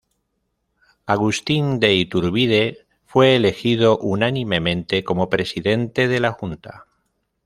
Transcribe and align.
Agustin 1.05 1.79
de 1.79 1.93
Iturbide 1.93 2.87
fue 3.05 3.35
elegido 3.35 3.99
unánimemente 3.99 5.03
como 5.03 5.29
Presidente 5.29 6.07
de 6.07 6.19
la 6.19 6.31
Junta. 6.31 6.87